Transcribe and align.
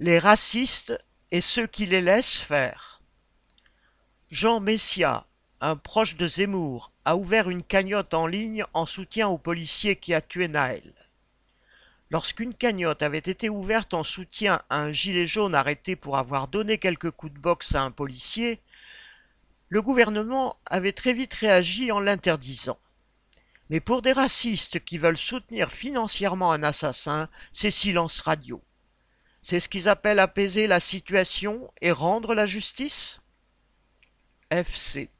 Les 0.00 0.18
racistes 0.18 1.00
et 1.30 1.40
ceux 1.40 1.68
qui 1.68 1.86
les 1.86 2.00
laissent 2.00 2.40
faire. 2.40 3.00
Jean 4.28 4.58
Messia, 4.58 5.24
un 5.60 5.76
proche 5.76 6.16
de 6.16 6.26
Zemmour, 6.26 6.90
a 7.04 7.16
ouvert 7.16 7.48
une 7.48 7.62
cagnotte 7.62 8.12
en 8.12 8.26
ligne 8.26 8.64
en 8.74 8.86
soutien 8.86 9.28
au 9.28 9.38
policier 9.38 9.94
qui 9.94 10.12
a 10.12 10.20
tué 10.20 10.48
Naël. 10.48 10.92
Lorsqu'une 12.10 12.54
cagnotte 12.54 13.02
avait 13.02 13.18
été 13.18 13.48
ouverte 13.48 13.94
en 13.94 14.02
soutien 14.02 14.62
à 14.68 14.80
un 14.80 14.90
gilet 14.90 15.28
jaune 15.28 15.54
arrêté 15.54 15.94
pour 15.94 16.18
avoir 16.18 16.48
donné 16.48 16.78
quelques 16.78 17.12
coups 17.12 17.32
de 17.32 17.38
boxe 17.38 17.76
à 17.76 17.82
un 17.82 17.92
policier, 17.92 18.60
le 19.68 19.80
gouvernement 19.80 20.56
avait 20.66 20.90
très 20.90 21.12
vite 21.12 21.34
réagi 21.34 21.92
en 21.92 22.00
l'interdisant. 22.00 22.80
Mais 23.70 23.78
pour 23.78 24.02
des 24.02 24.12
racistes 24.12 24.84
qui 24.84 24.98
veulent 24.98 25.16
soutenir 25.16 25.70
financièrement 25.70 26.50
un 26.50 26.64
assassin, 26.64 27.28
c'est 27.52 27.70
silence 27.70 28.20
radio. 28.22 28.60
C'est 29.44 29.60
ce 29.60 29.68
qu'ils 29.68 29.90
appellent 29.90 30.20
apaiser 30.20 30.66
la 30.66 30.80
situation 30.80 31.70
et 31.82 31.92
rendre 31.92 32.34
la 32.34 32.46
justice 32.46 33.20
FC. 34.50 35.10